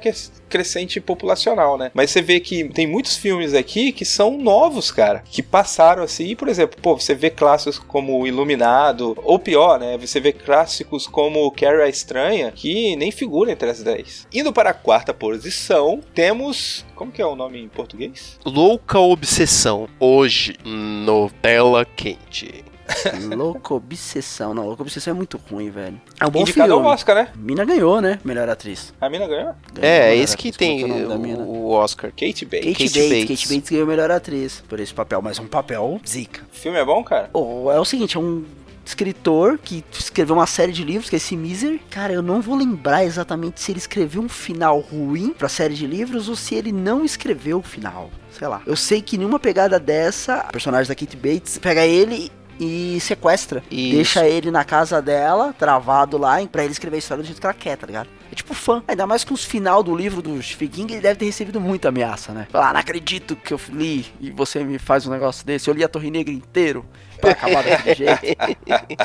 [0.49, 1.91] crescente populacional, né?
[1.95, 6.27] Mas você vê que tem muitos filmes aqui que são novos, cara, que passaram assim,
[6.29, 9.97] e, por exemplo, pô, você vê clássicos como o Iluminado, ou pior, né?
[9.99, 14.27] Você vê clássicos como Carrie a Estranha, que nem figuram entre as 10.
[14.33, 16.85] Indo para a quarta posição, temos.
[16.95, 18.39] Como que é o nome em português?
[18.45, 22.65] Louca Obsessão, hoje, no Tela Quente.
[23.37, 24.55] Louca Obsessão.
[24.55, 26.01] Não, Louca Obsessão é muito ruim, velho.
[26.19, 26.95] É um bom Indicado ao filme.
[26.95, 27.29] Oscar, né?
[27.37, 28.19] Mina ganhou, né?
[28.25, 28.93] Melhor atriz.
[29.01, 29.55] A mina ganhou?
[29.73, 31.43] Ganhou É, melhor esse que tem que é o nome da mina?
[31.43, 32.11] o, o Oscar.
[32.11, 32.67] Kate Bates.
[32.73, 33.09] Kate, Kate Bates.
[33.09, 33.29] Bates.
[33.45, 36.43] Kate Bates ganhou melhor atriz por esse papel, mas um papel zica.
[36.53, 37.31] O filme é bom, cara?
[37.33, 38.45] Oh, é o seguinte, é um
[38.85, 41.79] escritor que escreveu uma série de livros, que é esse Miser.
[41.91, 45.87] Cara, eu não vou lembrar exatamente se ele escreveu um final ruim pra série de
[45.87, 48.11] livros ou se ele não escreveu o final.
[48.37, 48.63] Sei lá.
[48.67, 53.65] Eu sei que numa pegada dessa, a personagem da Kate Bates pega ele e sequestra.
[53.71, 53.95] Isso.
[53.97, 57.47] Deixa ele na casa dela, travado lá, pra ele escrever a história do jeito que
[57.47, 58.09] ela quer, tá ligado?
[58.31, 58.83] É tipo fã.
[58.87, 61.89] Ainda mais que os final do livro do Stephen King, ele deve ter recebido muita
[61.89, 62.47] ameaça, né?
[62.51, 65.69] Falar, não acredito que eu li e você me faz um negócio desse.
[65.69, 66.85] Eu li a Torre Negra inteiro
[67.21, 68.37] pra acabar daquele jeito.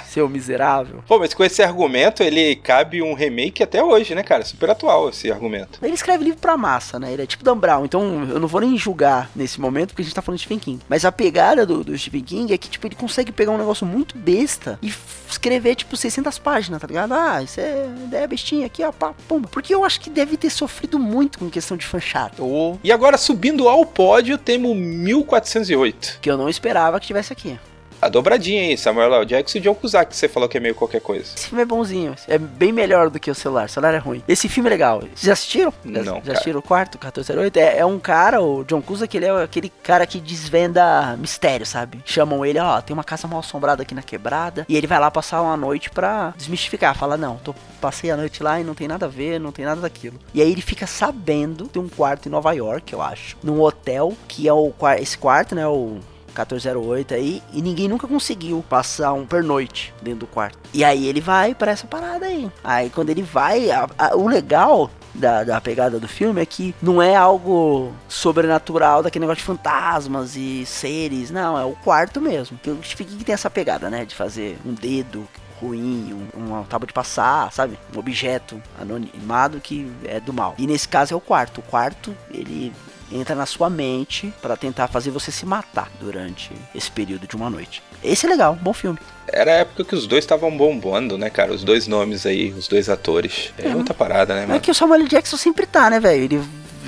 [0.07, 1.03] Seu miserável.
[1.07, 4.43] Pô, mas com esse argumento, ele cabe um remake até hoje, né, cara?
[4.45, 5.79] Super atual esse argumento.
[5.81, 7.11] Ele escreve livro pra massa, né?
[7.11, 10.05] Ele é tipo Dan Brown, então eu não vou nem julgar nesse momento porque a
[10.05, 10.81] gente tá falando de Stephen King.
[10.87, 13.85] Mas a pegada do, do Stephen King é que, tipo, ele consegue pegar um negócio
[13.85, 14.93] muito besta e
[15.29, 17.13] escrever, tipo, 600 páginas, tá ligado?
[17.13, 19.47] Ah, isso é ideia bestinha aqui, ó, pá, pumba.
[19.47, 22.43] Porque eu acho que deve ter sofrido muito com questão de fã chato.
[22.45, 26.19] Ou E agora, subindo ao pódio, temos 1408.
[26.21, 27.57] Que eu não esperava que tivesse aqui.
[28.05, 29.25] A dobradinha aí, Samuel L.
[29.25, 31.25] Jackson e John Cusack, que você falou que é meio qualquer coisa.
[31.35, 33.65] Esse filme é bonzinho, é bem melhor do que o celular.
[33.65, 34.21] O celular é ruim.
[34.27, 34.99] Esse filme é legal.
[34.99, 35.73] Vocês já assistiram?
[35.83, 36.31] Já- Não, Já cara.
[36.33, 37.57] assistiram o quarto, 1408?
[37.57, 41.99] É, é um cara, o John Cusack, ele é aquele cara que desvenda mistério, sabe?
[42.05, 44.67] Chamam ele, ó, tem uma casa mal assombrada aqui na quebrada.
[44.69, 46.95] E ele vai lá passar uma noite pra desmistificar.
[46.95, 49.65] Fala, não, tô, passei a noite lá e não tem nada a ver, não tem
[49.65, 50.19] nada daquilo.
[50.31, 53.35] E aí ele fica sabendo de um quarto em Nova York, eu acho.
[53.43, 55.65] Num hotel, que é o esse quarto, né?
[55.67, 55.97] O
[56.43, 60.57] 1408 aí, e ninguém nunca conseguiu passar um pernoite dentro do quarto.
[60.73, 62.51] E aí ele vai pra essa parada aí.
[62.63, 66.75] Aí quando ele vai, a- a- o legal da, da pegada do filme é que
[66.81, 72.57] não é algo sobrenatural daquele negócio de fantasmas e seres, não, é o quarto mesmo.
[72.61, 75.25] Que Stephen King tem essa pegada, né, de fazer um dedo
[75.61, 77.79] ruim, um, uma tábua de passar, sabe?
[77.95, 80.53] Um objeto anonimado que é do mal.
[80.57, 81.59] E nesse caso é o quarto.
[81.59, 82.73] O quarto, ele
[83.11, 87.49] entra na sua mente pra tentar fazer você se matar durante esse período de uma
[87.49, 87.81] noite.
[88.03, 88.97] Esse é legal, bom filme.
[89.27, 91.51] Era a época que os dois estavam bombando, né, cara?
[91.53, 93.51] Os dois nomes aí, os dois atores.
[93.57, 94.59] É outra parada, né, É mano?
[94.59, 95.07] que o Samuel.
[95.07, 96.23] Jackson sempre tá, né, velho?
[96.23, 96.41] Ele,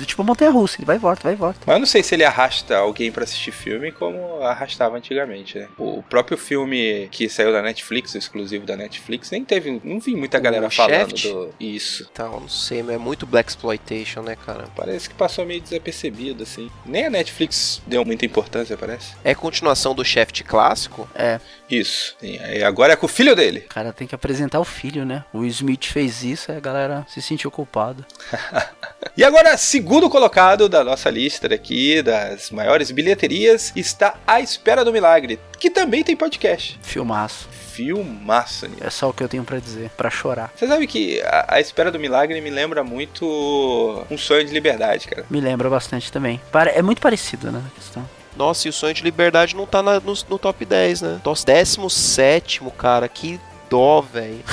[0.06, 1.60] tipo, montanha russa, ele vai e volta, vai e volta.
[1.66, 5.68] Mas eu não sei se ele arrasta alguém pra assistir filme como arrastava antigamente, né?
[5.78, 9.80] O próprio filme que saiu da Netflix, o exclusivo da Netflix, nem teve.
[9.84, 11.28] Não vi muita O galera falando Shaft?
[11.28, 11.54] do.
[11.60, 12.08] Isso.
[12.12, 14.64] Então, não sei, mas é muito Black Exploitation, né, cara?
[14.76, 16.70] Parece que passou meio desapercebido, assim.
[16.84, 19.14] Nem a Netflix deu muita importância, parece.
[19.24, 21.08] É continuação do Shaft clássico?
[21.14, 22.16] É, Isso.
[22.20, 23.64] Sim, aí agora é com o filho dele.
[23.66, 25.24] o cara tem que apresentar o filho, né?
[25.32, 28.06] O Smith fez isso, aí a galera se sentiu culpada.
[29.16, 34.92] E agora, segundo colocado da nossa lista aqui, das maiores bilheterias, está A Espera do
[34.92, 36.78] Milagre, que também tem podcast.
[36.82, 37.48] Filmaço.
[37.72, 38.78] Filmaço, Nil.
[38.80, 40.52] É só o que eu tenho pra dizer, pra chorar.
[40.56, 43.24] Você sabe que a, a Espera do Milagre me lembra muito
[44.10, 45.24] Um Sonho de Liberdade, cara.
[45.30, 46.40] Me lembra bastante também.
[46.52, 48.08] Pare- É muito parecido, né, a questão.
[48.36, 51.20] Nossa, e o Sonho de Liberdade não tá na- no, no top 10, né?
[51.24, 54.38] Nossa, 17, cara, que dó, velho.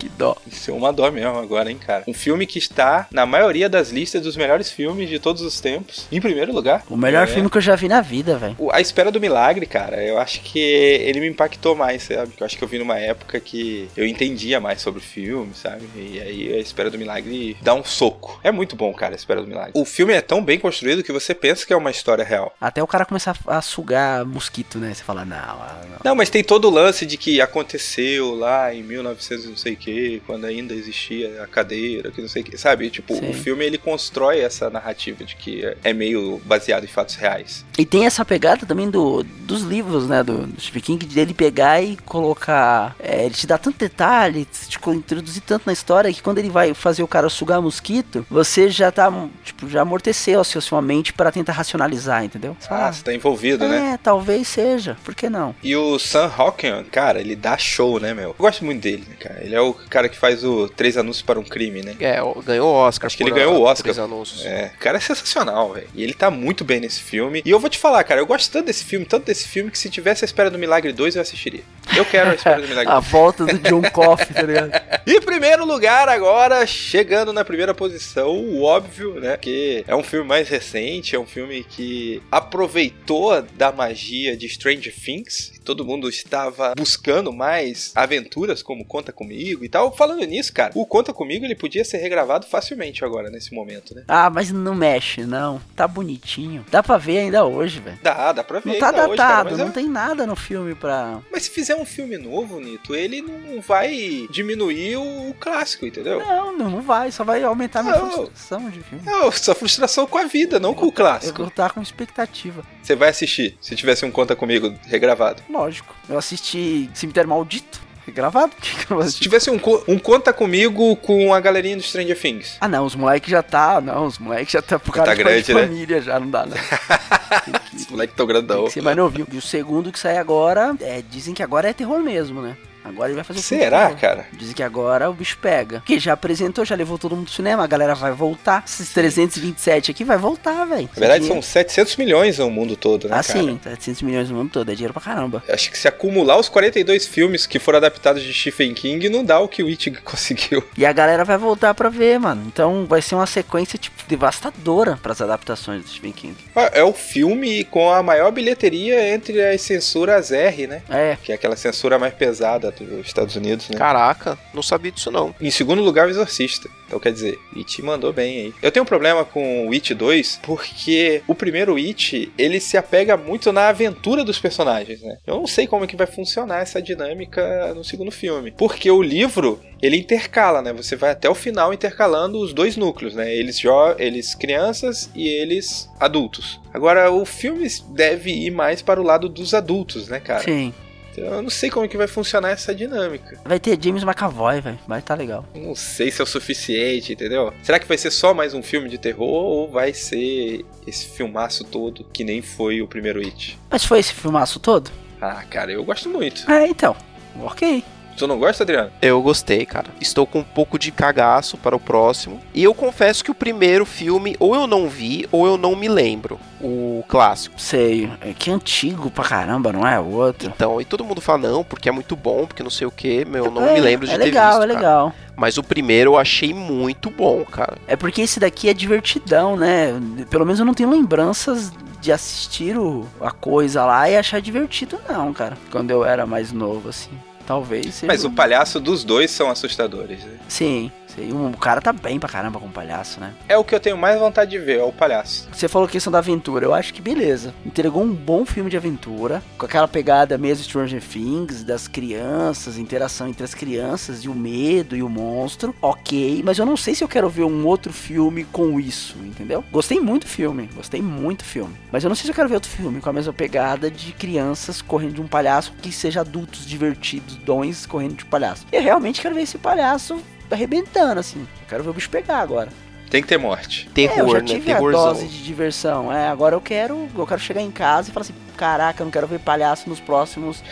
[0.00, 0.34] Que dó.
[0.50, 2.04] Isso é uma dó mesmo agora, hein, cara.
[2.08, 6.06] Um filme que está na maioria das listas dos melhores filmes de todos os tempos.
[6.10, 6.82] Em primeiro lugar.
[6.88, 7.26] O melhor É.
[7.26, 8.56] filme que eu já vi na vida, velho.
[8.72, 12.32] A Espera do Milagre, cara, eu acho que ele me impactou mais, sabe?
[12.40, 15.86] Eu acho que eu vi numa época que eu entendia mais sobre o filme, sabe?
[15.94, 18.40] E aí A Espera do Milagre dá um soco.
[18.42, 19.72] É muito bom, cara, A Espera do Milagre.
[19.74, 22.54] O filme é tão bem construído que você pensa que é uma história real.
[22.58, 24.94] Até o cara começar a sugar mosquito, né?
[24.94, 25.98] Você fala, não, ah, não.
[26.10, 29.72] Não, mas tem todo o lance de que aconteceu lá em 1900 e não sei
[29.74, 32.90] o que, quando ainda existia a cadeira, que não sei o que, sabe?
[32.90, 33.30] Tipo, Sim.
[33.30, 37.64] o filme ele constrói essa narrativa de que é- é meio baseado em fatos reais.
[37.78, 40.22] E tem essa pegada também do, dos livros, né?
[40.22, 42.94] Do, do Stephen King, dele pegar e colocar.
[42.98, 46.74] é, ele te dá tanto detalhe, te introduzir tanto na história que quando ele vai
[46.74, 49.10] fazer o cara sugar mosquito, você já tá,
[49.44, 52.56] tipo, já amorteceu a sua, mente pra tentar racionalizar, entendeu?
[52.58, 53.92] Você fala, Ah, você tá envolvido, né?
[53.94, 55.54] é, talvez seja, por que não?
[55.62, 58.30] E o Sam Hawking, cara, ele dá show, né, meu?
[58.30, 59.40] Eu gosto muito dele, cara?
[59.42, 61.96] Ele é o cara que faz o Três Anúncios para um Crime, né?
[62.00, 63.06] É, ganhou o Oscar.
[63.06, 63.82] Acho que ele ganhou o Oscar.
[63.84, 64.44] três anúncios.
[64.44, 65.88] É, o cara é sensacional, velho.
[65.94, 67.42] E ele tá muito bem nesse filme.
[67.44, 69.78] E eu vou te falar, cara, eu gosto tanto desse filme, tanto desse filme, que
[69.78, 71.62] se tivesse a Espera do Milagre 2, eu assistiria.
[71.96, 73.08] Eu quero a Espera do Milagre A 2.
[73.08, 74.70] volta do John Coffey, tá ligado?
[75.06, 79.36] Em primeiro lugar, agora, chegando na primeira posição, o óbvio, né?
[79.36, 84.94] Que é um filme mais recente, é um filme que aproveitou da magia de Stranger
[84.94, 85.59] Things.
[85.70, 89.94] Todo mundo estava buscando mais aventuras como Conta Comigo e tal.
[89.96, 94.02] Falando nisso, cara, o Conta Comigo ele podia ser regravado facilmente agora, nesse momento, né?
[94.08, 95.60] Ah, mas não mexe, não.
[95.76, 96.66] Tá bonitinho.
[96.72, 98.00] Dá pra ver ainda hoje, velho.
[98.02, 98.68] Dá, dá pra ver.
[98.72, 101.20] Não tá datado, hoje, cara, não é- tem nada no filme pra.
[101.30, 106.18] Mas se fizer um filme novo, Nito, ele não vai diminuir o clássico, entendeu?
[106.18, 108.10] Não, não, não vai, só vai aumentar minha Não.
[108.10, 109.04] frustração de filme.
[109.08, 111.38] É sua frustração com a vida, não com o Eu clássico.
[111.38, 112.64] vou estar com expectativa.
[112.82, 115.42] Você vai assistir, se tivesse um Conta Comigo regravado.
[115.60, 115.94] Lógico.
[116.08, 117.80] Eu assisti Cemitério Maldito.
[118.08, 118.50] Gravado?
[118.88, 122.56] Por Se tivesse um, co- um Conta Comigo com a galerinha do Stranger Things.
[122.60, 123.80] Ah, não, os moleques já tá.
[123.80, 125.60] Não, os moleques já tá pro cara tá de grande, né?
[125.62, 126.56] família já, não dá, não.
[127.76, 128.68] Esse moleque tão grandão.
[128.68, 129.26] ser mais novinho.
[129.30, 132.56] E o segundo que sai agora, é, dizem que agora é terror mesmo, né?
[132.90, 134.00] Agora ele vai fazer Será, terror.
[134.00, 134.26] cara?
[134.32, 135.78] Dizem que agora o bicho pega.
[135.80, 138.64] Porque já apresentou, já levou todo mundo pro cinema, a galera vai voltar.
[138.66, 140.88] Esses 327 aqui vai voltar, velho.
[140.94, 143.38] Na verdade, são 700 milhões no mundo todo, né, Ah, cara?
[143.40, 145.42] sim, 700 milhões no mundo todo, é dinheiro pra caramba.
[145.48, 149.38] Acho que se acumular os 42 filmes que foram adaptados de Stephen King, não dá
[149.40, 150.62] o que o It conseguiu.
[150.76, 152.44] E a galera vai voltar pra ver, mano.
[152.46, 156.36] Então vai ser uma sequência, tipo, devastadora pras adaptações do Stephen King.
[156.54, 160.82] Ah, É o filme com a maior bilheteria entre as censuras R, né?
[160.88, 163.76] É, Que é aquela censura mais pesada dos Estados Unidos, né?
[163.76, 165.34] Caraca, não sabia disso não.
[165.40, 166.68] Em segundo lugar, o Exorcista.
[166.86, 168.54] Então, quer dizer, It mandou bem aí.
[168.60, 173.16] Eu tenho um problema com o It 2, porque o primeiro It, ele se apega
[173.16, 175.18] muito na aventura dos personagens, né?
[175.24, 178.50] Eu não sei como é que vai funcionar essa dinâmica no segundo filme.
[178.50, 180.72] Porque o livro, ele intercala, né?
[180.72, 183.32] Você vai até o final intercalando os dois núcleos, né?
[183.32, 186.60] Eles, jo eles crianças e eles adultos.
[186.74, 190.42] Agora, o filme deve ir mais para o lado dos adultos, né, cara?
[190.42, 190.74] sim.
[191.12, 193.38] Então, eu não sei como é que vai funcionar essa dinâmica.
[193.44, 194.78] Vai ter James McAvoy, velho.
[194.86, 195.44] Vai tá legal.
[195.54, 197.52] Não sei se é o suficiente, entendeu?
[197.62, 201.64] Será que vai ser só mais um filme de terror ou vai ser esse filmaço
[201.64, 203.58] todo que nem foi o primeiro It?
[203.70, 204.90] Mas foi esse filmaço todo?
[205.20, 206.50] Ah, cara, eu gosto muito.
[206.50, 206.96] É, então.
[207.42, 207.84] Ok.
[208.20, 208.90] Tu não gosta, Adriano?
[209.00, 209.86] Eu gostei, cara.
[209.98, 212.38] Estou com um pouco de cagaço para o próximo.
[212.52, 215.88] E eu confesso que o primeiro filme, ou eu não vi, ou eu não me
[215.88, 216.38] lembro.
[216.60, 217.58] O clássico.
[217.58, 218.12] Sei.
[218.20, 219.98] É que antigo pra caramba, não é?
[219.98, 220.52] O outro.
[220.54, 223.24] Então, e todo mundo fala, não, porque é muito bom, porque não sei o que.
[223.24, 224.64] Meu, eu não é, me lembro de é ter legal, visto.
[224.64, 224.78] É cara.
[224.78, 227.78] legal, Mas o primeiro eu achei muito bom, cara.
[227.86, 229.98] É porque esse daqui é divertidão, né?
[230.28, 235.00] Pelo menos eu não tenho lembranças de assistir o, a coisa lá e achar divertido,
[235.08, 235.56] não, cara.
[235.70, 237.10] Quando eu era mais novo, assim.
[237.50, 238.02] Talvez.
[238.06, 240.24] Mas o um- palhaço dos dois são assustadores.
[240.24, 240.38] né?
[240.46, 240.88] Sim,
[241.18, 243.32] O cara tá bem pra caramba com o palhaço, né?
[243.48, 245.48] É o que eu tenho mais vontade de ver, é o palhaço.
[245.52, 247.54] Você falou questão da aventura, eu acho que beleza.
[247.64, 253.28] Entregou um bom filme de aventura, com aquela pegada mesmo Stranger Things, das crianças, interação
[253.28, 255.74] entre as crianças, e o medo e o monstro.
[255.82, 259.64] Ok, mas eu não sei se eu quero ver um outro filme com isso, entendeu?
[259.70, 261.74] Gostei muito do filme, gostei muito do filme.
[261.90, 264.12] Mas eu não sei se eu quero ver outro filme com a mesma pegada de
[264.12, 268.66] crianças correndo de um palhaço que seja adultos divertidos, dons correndo de um palhaço.
[268.72, 270.20] Eu realmente quero ver esse palhaço
[270.50, 271.40] arrebentando, assim.
[271.40, 272.68] Eu quero ver o bicho pegar agora.
[273.10, 273.86] Tem que ter morte.
[273.88, 274.44] É, eu Terror, já né?
[274.46, 275.04] tive a Terrorzão.
[275.06, 276.12] dose de diversão.
[276.12, 279.10] É, agora eu quero, eu quero chegar em casa e falar assim, caraca, eu não
[279.10, 280.62] quero ver palhaço nos próximos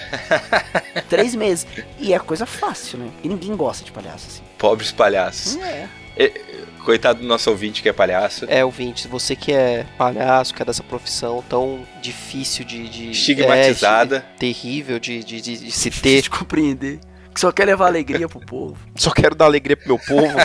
[1.09, 1.67] três meses.
[1.99, 3.09] E é coisa fácil, né?
[3.25, 4.43] E ninguém gosta de palhaço assim.
[4.57, 5.57] Pobres palhaços.
[5.57, 5.89] É.
[6.85, 8.47] Coitado do nosso ouvinte que é palhaço.
[8.49, 12.89] É, ouvinte, você que é palhaço, que é dessa profissão tão difícil de.
[12.89, 14.19] de Estigmatizada.
[14.19, 16.23] é, terrível de, de, de- de se ter.
[16.23, 16.99] de compreender.
[17.39, 18.77] Que só quer levar alegria pro povo.
[18.99, 20.37] Só quero dar alegria pro meu povo.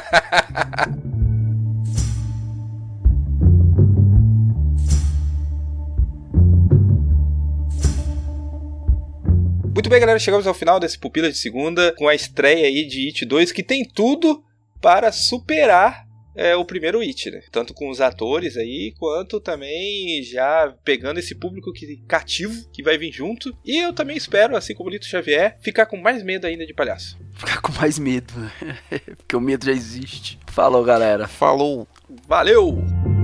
[9.74, 13.08] Muito bem, galera, chegamos ao final desse Pupila de Segunda com a estreia aí de
[13.08, 14.44] It 2, que tem tudo
[14.80, 16.06] para superar
[16.36, 17.42] é, o primeiro It, né?
[17.52, 22.98] Tanto com os atores aí, quanto também já pegando esse público que, cativo que vai
[22.98, 23.56] vir junto.
[23.64, 26.74] E eu também espero, assim como o Lito Xavier, ficar com mais medo ainda de
[26.74, 27.18] palhaço.
[27.34, 28.34] Ficar com mais medo.
[29.18, 30.40] Porque o medo já existe.
[30.48, 31.28] Falou, galera.
[31.28, 31.88] Falou.
[32.28, 33.23] Valeu!